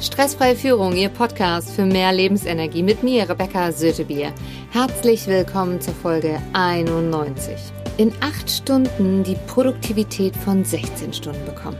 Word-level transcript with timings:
Stressfreie 0.00 0.56
Führung, 0.56 0.96
Ihr 0.96 1.08
Podcast 1.08 1.70
für 1.70 1.86
mehr 1.86 2.12
Lebensenergie 2.12 2.82
mit 2.82 3.02
mir, 3.02 3.28
Rebecca 3.28 3.72
Sötebier. 3.72 4.32
Herzlich 4.70 5.26
willkommen 5.26 5.80
zur 5.80 5.94
Folge 5.94 6.42
91. 6.52 7.54
In 7.96 8.12
acht 8.20 8.50
Stunden 8.50 9.22
die 9.22 9.36
Produktivität 9.46 10.36
von 10.36 10.64
16 10.64 11.12
Stunden 11.12 11.44
bekommen. 11.46 11.78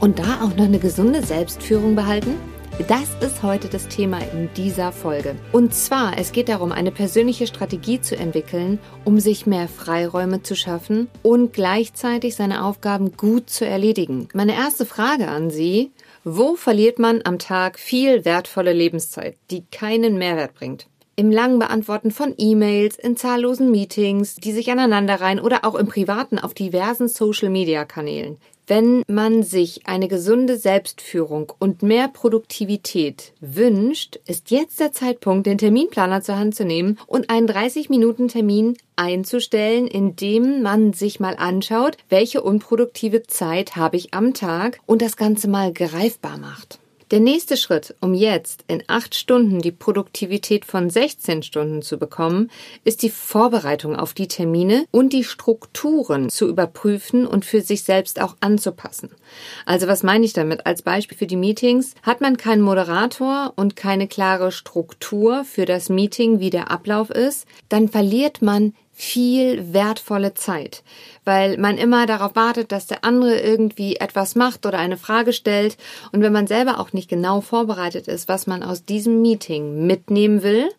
Und 0.00 0.18
da 0.18 0.40
auch 0.42 0.56
noch 0.56 0.64
eine 0.64 0.78
gesunde 0.78 1.22
Selbstführung 1.22 1.94
behalten? 1.94 2.36
Das 2.88 3.08
ist 3.20 3.42
heute 3.42 3.68
das 3.68 3.88
Thema 3.88 4.18
in 4.32 4.50
dieser 4.54 4.92
Folge. 4.92 5.34
Und 5.50 5.72
zwar, 5.74 6.18
es 6.18 6.32
geht 6.32 6.50
darum, 6.50 6.72
eine 6.72 6.90
persönliche 6.90 7.46
Strategie 7.46 8.02
zu 8.02 8.16
entwickeln, 8.16 8.78
um 9.04 9.18
sich 9.18 9.46
mehr 9.46 9.66
Freiräume 9.66 10.42
zu 10.42 10.54
schaffen 10.54 11.08
und 11.22 11.54
gleichzeitig 11.54 12.34
seine 12.34 12.64
Aufgaben 12.64 13.16
gut 13.16 13.48
zu 13.48 13.64
erledigen. 13.64 14.28
Meine 14.34 14.54
erste 14.54 14.84
Frage 14.84 15.28
an 15.28 15.48
Sie, 15.48 15.90
wo 16.28 16.56
verliert 16.56 16.98
man 16.98 17.20
am 17.22 17.38
Tag 17.38 17.78
viel 17.78 18.24
wertvolle 18.24 18.72
Lebenszeit, 18.72 19.36
die 19.52 19.64
keinen 19.70 20.18
Mehrwert 20.18 20.54
bringt? 20.54 20.88
Im 21.14 21.30
langen 21.30 21.60
Beantworten 21.60 22.10
von 22.10 22.34
E-Mails, 22.36 22.96
in 22.96 23.16
zahllosen 23.16 23.70
Meetings, 23.70 24.34
die 24.34 24.50
sich 24.50 24.68
aneinanderreihen 24.72 25.38
oder 25.38 25.64
auch 25.64 25.76
im 25.76 25.86
Privaten 25.86 26.40
auf 26.40 26.52
diversen 26.52 27.06
Social-Media-Kanälen. 27.06 28.38
Wenn 28.68 29.02
man 29.06 29.44
sich 29.44 29.86
eine 29.86 30.08
gesunde 30.08 30.56
Selbstführung 30.56 31.52
und 31.60 31.84
mehr 31.84 32.08
Produktivität 32.08 33.32
wünscht, 33.40 34.18
ist 34.26 34.50
jetzt 34.50 34.80
der 34.80 34.92
Zeitpunkt, 34.92 35.46
den 35.46 35.58
Terminplaner 35.58 36.20
zur 36.20 36.36
Hand 36.36 36.56
zu 36.56 36.64
nehmen 36.64 36.98
und 37.06 37.30
einen 37.30 37.48
30-Minuten-Termin 37.48 38.76
einzustellen, 38.96 39.86
in 39.86 40.16
dem 40.16 40.62
man 40.62 40.92
sich 40.92 41.20
mal 41.20 41.36
anschaut, 41.36 41.96
welche 42.08 42.42
unproduktive 42.42 43.22
Zeit 43.22 43.76
habe 43.76 43.98
ich 43.98 44.14
am 44.14 44.34
Tag 44.34 44.80
und 44.84 45.00
das 45.00 45.16
Ganze 45.16 45.46
mal 45.46 45.72
greifbar 45.72 46.36
macht. 46.36 46.80
Der 47.12 47.20
nächste 47.20 47.56
Schritt, 47.56 47.94
um 48.00 48.14
jetzt 48.14 48.64
in 48.66 48.82
acht 48.88 49.14
Stunden 49.14 49.60
die 49.60 49.70
Produktivität 49.70 50.64
von 50.64 50.90
16 50.90 51.44
Stunden 51.44 51.80
zu 51.80 51.98
bekommen, 51.98 52.50
ist 52.82 53.02
die 53.02 53.10
Vorbereitung 53.10 53.94
auf 53.94 54.12
die 54.12 54.26
Termine 54.26 54.86
und 54.90 55.12
die 55.12 55.22
Strukturen 55.22 56.30
zu 56.30 56.48
überprüfen 56.48 57.24
und 57.24 57.44
für 57.44 57.60
sich 57.60 57.84
selbst 57.84 58.20
auch 58.20 58.34
anzupassen. 58.40 59.10
Also 59.66 59.86
was 59.86 60.02
meine 60.02 60.24
ich 60.24 60.32
damit? 60.32 60.66
Als 60.66 60.82
Beispiel 60.82 61.16
für 61.16 61.28
die 61.28 61.36
Meetings 61.36 61.94
hat 62.02 62.20
man 62.20 62.36
keinen 62.36 62.62
Moderator 62.62 63.52
und 63.54 63.76
keine 63.76 64.08
klare 64.08 64.50
Struktur 64.50 65.44
für 65.44 65.64
das 65.64 65.88
Meeting, 65.88 66.40
wie 66.40 66.50
der 66.50 66.72
Ablauf 66.72 67.10
ist, 67.10 67.46
dann 67.68 67.88
verliert 67.88 68.42
man 68.42 68.74
viel 68.98 69.74
wertvolle 69.74 70.32
Zeit, 70.32 70.82
weil 71.26 71.58
man 71.58 71.76
immer 71.76 72.06
darauf 72.06 72.34
wartet, 72.34 72.72
dass 72.72 72.86
der 72.86 73.04
andere 73.04 73.38
irgendwie 73.38 73.96
etwas 73.96 74.36
macht 74.36 74.64
oder 74.64 74.78
eine 74.78 74.96
Frage 74.96 75.34
stellt 75.34 75.76
und 76.12 76.22
wenn 76.22 76.32
man 76.32 76.46
selber 76.46 76.80
auch 76.80 76.94
nicht 76.94 77.10
genau 77.10 77.42
vorbereitet 77.42 78.08
ist, 78.08 78.26
was 78.26 78.46
man 78.46 78.62
aus 78.62 78.86
diesem 78.86 79.20
Meeting 79.20 79.86
mitnehmen 79.86 80.42
will, 80.42 80.70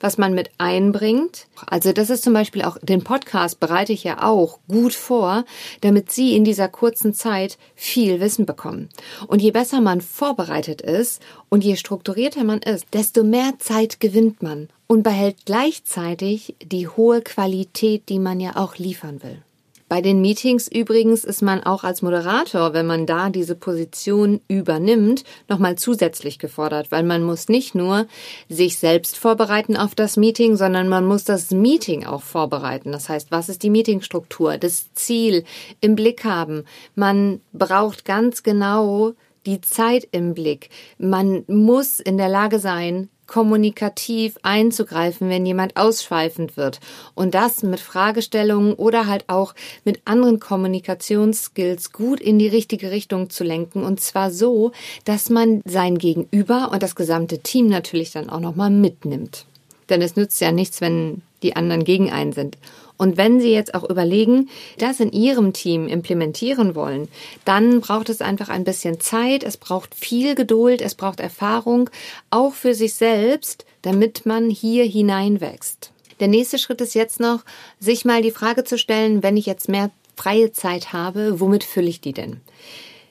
was 0.00 0.16
man 0.16 0.32
mit 0.32 0.50
einbringt. 0.56 1.48
Also 1.66 1.92
das 1.92 2.08
ist 2.08 2.24
zum 2.24 2.32
Beispiel 2.32 2.62
auch 2.62 2.78
den 2.80 3.04
Podcast 3.04 3.60
bereite 3.60 3.92
ich 3.92 4.04
ja 4.04 4.22
auch 4.22 4.58
gut 4.68 4.94
vor, 4.94 5.44
damit 5.82 6.10
Sie 6.10 6.34
in 6.34 6.44
dieser 6.44 6.68
kurzen 6.68 7.12
Zeit 7.12 7.58
viel 7.74 8.20
Wissen 8.20 8.46
bekommen. 8.46 8.88
Und 9.26 9.42
je 9.42 9.50
besser 9.50 9.82
man 9.82 10.00
vorbereitet 10.00 10.80
ist 10.80 11.20
und 11.50 11.62
je 11.62 11.76
strukturierter 11.76 12.42
man 12.42 12.60
ist, 12.60 12.86
desto 12.94 13.22
mehr 13.22 13.52
Zeit 13.58 14.00
gewinnt 14.00 14.42
man 14.42 14.70
und 14.86 15.02
behält 15.02 15.46
gleichzeitig 15.46 16.54
die 16.62 16.88
hohe 16.88 17.22
Qualität, 17.22 18.08
die 18.08 18.18
man 18.18 18.40
ja 18.40 18.56
auch 18.56 18.76
liefern 18.76 19.22
will. 19.22 19.42
Bei 19.88 20.00
den 20.00 20.20
Meetings 20.20 20.66
übrigens 20.66 21.22
ist 21.22 21.42
man 21.42 21.62
auch 21.62 21.84
als 21.84 22.02
Moderator, 22.02 22.72
wenn 22.72 22.86
man 22.86 23.06
da 23.06 23.30
diese 23.30 23.54
Position 23.54 24.40
übernimmt, 24.48 25.22
nochmal 25.48 25.76
zusätzlich 25.76 26.40
gefordert, 26.40 26.90
weil 26.90 27.04
man 27.04 27.22
muss 27.22 27.48
nicht 27.48 27.76
nur 27.76 28.06
sich 28.48 28.78
selbst 28.78 29.16
vorbereiten 29.16 29.76
auf 29.76 29.94
das 29.94 30.16
Meeting, 30.16 30.56
sondern 30.56 30.88
man 30.88 31.06
muss 31.06 31.22
das 31.22 31.52
Meeting 31.52 32.04
auch 32.04 32.22
vorbereiten. 32.22 32.90
Das 32.90 33.08
heißt, 33.08 33.30
was 33.30 33.48
ist 33.48 33.62
die 33.62 33.70
Meetingstruktur, 33.70 34.58
das 34.58 34.92
Ziel 34.94 35.44
im 35.80 35.94
Blick 35.94 36.24
haben. 36.24 36.64
Man 36.96 37.40
braucht 37.52 38.04
ganz 38.04 38.42
genau 38.42 39.14
die 39.46 39.60
Zeit 39.60 40.06
im 40.12 40.34
Blick. 40.34 40.70
Man 40.98 41.44
muss 41.46 42.00
in 42.00 42.18
der 42.18 42.28
Lage 42.28 42.58
sein, 42.58 43.08
kommunikativ 43.26 44.38
einzugreifen, 44.42 45.28
wenn 45.28 45.46
jemand 45.46 45.76
ausschweifend 45.76 46.56
wird. 46.56 46.80
Und 47.14 47.34
das 47.34 47.62
mit 47.62 47.80
Fragestellungen 47.80 48.74
oder 48.74 49.06
halt 49.06 49.24
auch 49.28 49.54
mit 49.84 50.00
anderen 50.04 50.40
Kommunikationsskills 50.40 51.92
gut 51.92 52.20
in 52.20 52.38
die 52.38 52.48
richtige 52.48 52.90
Richtung 52.90 53.30
zu 53.30 53.44
lenken. 53.44 53.82
Und 53.82 54.00
zwar 54.00 54.30
so, 54.30 54.72
dass 55.04 55.28
man 55.28 55.60
sein 55.64 55.98
Gegenüber 55.98 56.70
und 56.72 56.82
das 56.82 56.94
gesamte 56.94 57.40
Team 57.40 57.68
natürlich 57.68 58.12
dann 58.12 58.30
auch 58.30 58.40
nochmal 58.40 58.70
mitnimmt. 58.70 59.46
Denn 59.88 60.02
es 60.02 60.16
nützt 60.16 60.40
ja 60.40 60.52
nichts, 60.52 60.80
wenn 60.80 61.22
die 61.42 61.56
anderen 61.56 61.84
gegen 61.84 62.10
einen 62.10 62.32
sind. 62.32 62.56
Und 62.98 63.16
wenn 63.16 63.40
Sie 63.40 63.52
jetzt 63.52 63.74
auch 63.74 63.88
überlegen, 63.88 64.48
das 64.78 65.00
in 65.00 65.12
Ihrem 65.12 65.52
Team 65.52 65.86
implementieren 65.86 66.74
wollen, 66.74 67.08
dann 67.44 67.80
braucht 67.80 68.08
es 68.08 68.20
einfach 68.20 68.48
ein 68.48 68.64
bisschen 68.64 69.00
Zeit, 69.00 69.42
es 69.42 69.56
braucht 69.56 69.94
viel 69.94 70.34
Geduld, 70.34 70.80
es 70.80 70.94
braucht 70.94 71.20
Erfahrung, 71.20 71.90
auch 72.30 72.54
für 72.54 72.74
sich 72.74 72.94
selbst, 72.94 73.66
damit 73.82 74.24
man 74.24 74.48
hier 74.48 74.84
hineinwächst. 74.84 75.92
Der 76.20 76.28
nächste 76.28 76.58
Schritt 76.58 76.80
ist 76.80 76.94
jetzt 76.94 77.20
noch, 77.20 77.44
sich 77.78 78.06
mal 78.06 78.22
die 78.22 78.30
Frage 78.30 78.64
zu 78.64 78.78
stellen, 78.78 79.22
wenn 79.22 79.36
ich 79.36 79.44
jetzt 79.44 79.68
mehr 79.68 79.90
freie 80.16 80.50
Zeit 80.52 80.94
habe, 80.94 81.40
womit 81.40 81.62
fülle 81.62 81.88
ich 81.88 82.00
die 82.00 82.14
denn? 82.14 82.40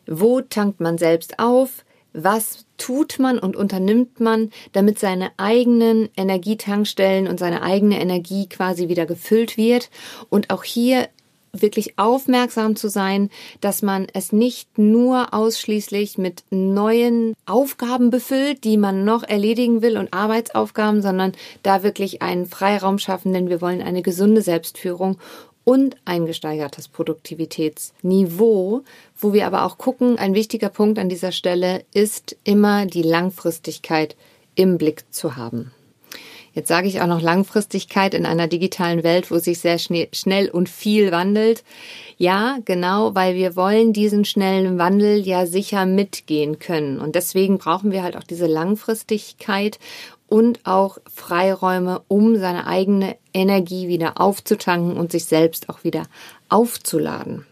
Wo 0.07 0.41
tankt 0.41 0.79
man 0.79 0.97
selbst 0.97 1.37
auf? 1.37 1.85
Was 2.15 2.65
tut 2.77 3.19
man 3.19 3.39
und 3.39 3.55
unternimmt 3.55 4.19
man, 4.19 4.51
damit 4.71 4.99
seine 4.99 5.31
eigenen 5.37 6.09
Energietankstellen 6.15 7.27
und 7.27 7.39
seine 7.39 7.61
eigene 7.61 7.99
Energie 7.99 8.47
quasi 8.47 8.87
wieder 8.87 9.05
gefüllt 9.05 9.57
wird? 9.57 9.89
Und 10.29 10.49
auch 10.49 10.63
hier 10.63 11.09
wirklich 11.61 11.97
aufmerksam 11.97 12.75
zu 12.75 12.89
sein, 12.89 13.29
dass 13.61 13.81
man 13.81 14.07
es 14.13 14.31
nicht 14.31 14.77
nur 14.77 15.33
ausschließlich 15.33 16.17
mit 16.17 16.43
neuen 16.49 17.33
Aufgaben 17.45 18.09
befüllt, 18.09 18.63
die 18.63 18.77
man 18.77 19.05
noch 19.05 19.23
erledigen 19.23 19.81
will 19.81 19.97
und 19.97 20.13
Arbeitsaufgaben, 20.13 21.01
sondern 21.01 21.33
da 21.63 21.83
wirklich 21.83 22.21
einen 22.21 22.45
Freiraum 22.45 22.99
schaffen, 22.99 23.33
denn 23.33 23.49
wir 23.49 23.61
wollen 23.61 23.81
eine 23.81 24.01
gesunde 24.01 24.41
Selbstführung 24.41 25.17
und 25.65 25.97
ein 26.05 26.25
gesteigertes 26.25 26.87
Produktivitätsniveau, 26.87 28.83
wo 29.17 29.33
wir 29.33 29.45
aber 29.45 29.65
auch 29.65 29.77
gucken, 29.77 30.17
ein 30.17 30.33
wichtiger 30.33 30.69
Punkt 30.69 30.97
an 30.97 31.09
dieser 31.09 31.33
Stelle 31.33 31.83
ist 31.93 32.37
immer 32.45 32.85
die 32.85 33.01
Langfristigkeit 33.01 34.15
im 34.55 34.77
Blick 34.77 35.03
zu 35.11 35.35
haben. 35.35 35.71
Jetzt 36.55 36.69
sage 36.69 36.87
ich 36.87 37.01
auch 37.01 37.07
noch 37.07 37.21
Langfristigkeit 37.21 38.13
in 38.13 38.25
einer 38.25 38.47
digitalen 38.47 39.03
Welt, 39.03 39.29
wo 39.29 39.39
sich 39.39 39.59
sehr 39.59 39.77
schnell 39.77 40.49
und 40.49 40.69
viel 40.69 41.11
wandelt. 41.11 41.65
Ja, 42.17 42.59
genau, 42.63 43.13
weil 43.13 43.35
wir 43.35 43.57
wollen 43.57 43.91
diesen 43.91 44.23
schnellen 44.23 44.77
Wandel 44.77 45.27
ja 45.27 45.45
sicher 45.45 45.85
mitgehen 45.85 46.57
können. 46.57 47.01
Und 47.01 47.15
deswegen 47.15 47.57
brauchen 47.57 47.91
wir 47.91 48.03
halt 48.03 48.15
auch 48.15 48.23
diese 48.23 48.47
Langfristigkeit 48.47 49.79
und 50.27 50.65
auch 50.65 50.97
Freiräume, 51.13 52.01
um 52.07 52.37
seine 52.37 52.67
eigene 52.67 53.15
Energie 53.33 53.87
wieder 53.87 54.19
aufzutanken 54.19 54.97
und 54.97 55.11
sich 55.11 55.25
selbst 55.25 55.69
auch 55.69 55.83
wieder 55.83 56.03
aufzuladen. 56.49 57.45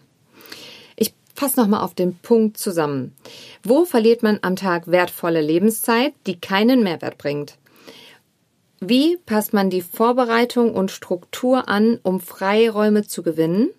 Ich 0.95 1.13
fasse 1.35 1.59
nochmal 1.59 1.81
auf 1.81 1.93
den 1.93 2.15
Punkt 2.17 2.57
zusammen. 2.57 3.15
Wo 3.63 3.85
verliert 3.85 4.23
man 4.23 4.39
am 4.41 4.55
Tag 4.55 4.87
wertvolle 4.87 5.41
Lebenszeit, 5.41 6.13
die 6.25 6.39
keinen 6.39 6.83
Mehrwert 6.83 7.17
bringt? 7.17 7.57
Wie 8.79 9.17
passt 9.17 9.53
man 9.53 9.69
die 9.69 9.81
Vorbereitung 9.81 10.73
und 10.75 10.91
Struktur 10.91 11.69
an, 11.69 11.99
um 12.03 12.19
Freiräume 12.19 13.07
zu 13.07 13.23
gewinnen? 13.23 13.69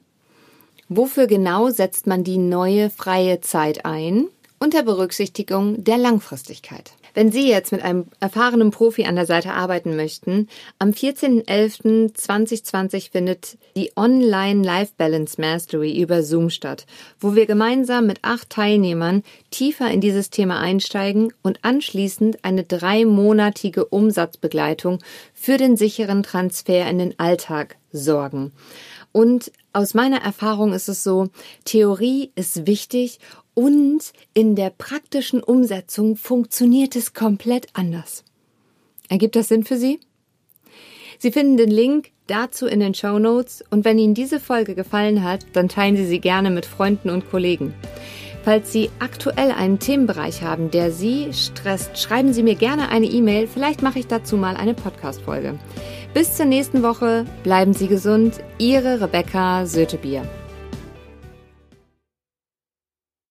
Wofür 0.88 1.26
genau 1.26 1.69
setzt 1.69 2.06
man 2.06 2.25
die 2.25 2.38
neue 2.38 2.88
freie 2.88 3.41
Zeit 3.41 3.84
ein? 3.84 4.28
Unter 4.61 4.82
Berücksichtigung 4.82 5.84
der 5.84 5.99
Langfristigkeit. 5.99 6.93
Wenn 7.15 7.31
Sie 7.31 7.49
jetzt 7.49 7.71
mit 7.71 7.83
einem 7.83 8.06
erfahrenen 8.19 8.73
Profi 8.73 9.05
an 9.05 9.15
der 9.15 9.27
Seite 9.27 9.53
arbeiten 9.53 9.94
möchten, 9.94 10.49
am 10.81 10.91
14.11.2020 10.91 13.12
findet 13.12 13.56
die 13.77 13.93
Online 13.94 14.65
Life 14.65 14.94
Balance 14.97 15.41
Mastery 15.41 16.00
über 16.00 16.25
Zoom 16.25 16.50
statt, 16.50 16.87
wo 17.21 17.37
wir 17.37 17.47
gemeinsam 17.47 18.06
mit 18.06 18.19
acht 18.23 18.50
Teilnehmern 18.50 19.23
tiefer 19.50 19.93
in 19.93 20.00
dieses 20.00 20.31
Thema 20.31 20.59
einsteigen 20.59 21.33
und 21.43 21.61
anschließend 21.62 22.44
eine 22.44 22.65
dreimonatige 22.65 23.85
Umsatzbegleitung 23.85 24.99
für 25.33 25.56
den 25.56 25.77
sicheren 25.77 26.25
Transfer 26.25 26.91
in 26.91 26.99
den 26.99 27.17
Alltag 27.21 27.77
sorgen. 27.93 28.50
Und 29.12 29.53
aus 29.73 29.94
meiner 29.94 30.23
Erfahrung 30.23 30.73
ist 30.73 30.88
es 30.88 31.05
so, 31.05 31.29
Theorie 31.65 32.33
ist 32.35 32.67
wichtig 32.67 33.21
und 33.55 34.12
in 34.35 34.56
der 34.56 34.71
praktischen 34.71 35.43
Umsetzung 35.43 36.17
funktioniert 36.17 36.97
es 36.97 37.15
komplett 37.15 37.69
anders. 37.73 38.25
Ergibt 39.09 39.37
das 39.37 39.49
Sinn 39.49 39.65
für 39.65 39.77
Sie? 39.77 40.01
Sie 41.19 41.33
finden 41.33 41.56
den 41.56 41.71
Link 41.71 42.11
dazu 42.27 42.67
in 42.67 42.81
den 42.81 42.95
Show 42.95 43.19
Notes 43.19 43.65
und 43.71 43.85
wenn 43.85 43.99
Ihnen 43.99 44.15
diese 44.15 44.41
Folge 44.41 44.75
gefallen 44.75 45.23
hat, 45.23 45.47
dann 45.53 45.69
teilen 45.69 45.97
Sie 45.97 46.06
sie 46.06 46.21
gerne 46.21 46.51
mit 46.51 46.67
Freunden 46.67 47.11
und 47.11 47.31
Kollegen. 47.31 47.75
Falls 48.45 48.73
Sie 48.73 48.91
aktuell 48.99 49.53
einen 49.53 49.79
Themenbereich 49.79 50.43
haben, 50.43 50.71
der 50.71 50.93
Sie 50.93 51.33
stresst, 51.33 51.99
schreiben 51.99 52.35
Sie 52.35 52.43
mir 52.43 52.57
gerne 52.57 52.91
eine 52.91 53.07
E-Mail. 53.07 53.47
Vielleicht 53.47 53.81
mache 53.81 53.99
ich 53.99 54.07
dazu 54.07 54.37
mal 54.37 54.57
eine 54.57 54.75
Podcast-Folge. 54.75 55.59
Bis 56.12 56.37
zur 56.37 56.45
nächsten 56.45 56.83
Woche. 56.83 57.25
Bleiben 57.43 57.73
Sie 57.73 57.89
gesund. 57.89 58.41
Ihre 58.59 59.00
Rebecca 59.00 59.65
Sötebier. 59.65 60.29